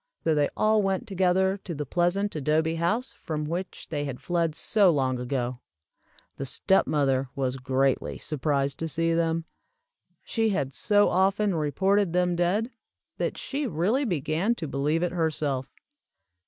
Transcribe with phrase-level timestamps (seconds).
[0.23, 4.55] So they all went together to the pleasant adobe house from which they had fled
[4.55, 5.57] so long ago.
[6.37, 9.45] The step mother was greatly surprised so see them.
[10.23, 12.71] She had so often reported them dead,
[13.19, 15.69] that she really began to believe it herself.